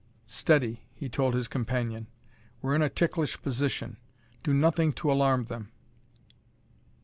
"Steady," 0.25 0.81
he 0.95 1.07
told 1.09 1.35
his 1.35 1.47
companion. 1.47 2.07
"We're 2.59 2.73
in 2.73 2.81
a 2.81 2.89
ticklish 2.89 3.39
position. 3.43 3.97
Do 4.41 4.51
nothing 4.51 4.93
to 4.93 5.11
alarm 5.11 5.43
them." 5.45 5.69